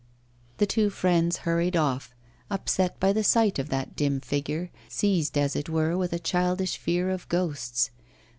[0.57, 2.15] The two friends hurried off,
[2.49, 6.75] upset by the sight of that dim figure, seized as it were with a childish
[6.77, 7.91] fear of ghosts.